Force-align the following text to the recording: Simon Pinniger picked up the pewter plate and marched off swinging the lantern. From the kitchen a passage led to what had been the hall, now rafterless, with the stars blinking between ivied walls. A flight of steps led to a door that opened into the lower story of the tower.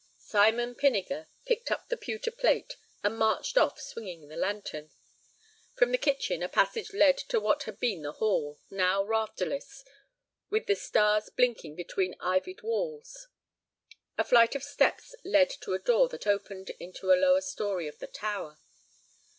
Simon 0.17 0.73
Pinniger 0.73 1.27
picked 1.45 1.69
up 1.69 1.87
the 1.89 1.95
pewter 1.95 2.31
plate 2.31 2.75
and 3.03 3.15
marched 3.19 3.55
off 3.55 3.79
swinging 3.79 4.27
the 4.29 4.35
lantern. 4.35 4.89
From 5.75 5.91
the 5.91 5.99
kitchen 5.99 6.41
a 6.41 6.49
passage 6.49 6.91
led 6.91 7.19
to 7.19 7.39
what 7.39 7.61
had 7.65 7.79
been 7.79 8.01
the 8.01 8.13
hall, 8.13 8.59
now 8.71 9.03
rafterless, 9.03 9.83
with 10.49 10.65
the 10.65 10.73
stars 10.73 11.29
blinking 11.29 11.75
between 11.75 12.15
ivied 12.19 12.63
walls. 12.63 13.27
A 14.17 14.23
flight 14.23 14.55
of 14.55 14.63
steps 14.63 15.13
led 15.23 15.51
to 15.61 15.73
a 15.75 15.77
door 15.77 16.09
that 16.09 16.25
opened 16.25 16.71
into 16.79 17.05
the 17.05 17.15
lower 17.15 17.41
story 17.41 17.87
of 17.87 17.99
the 17.99 18.07
tower. 18.07 18.57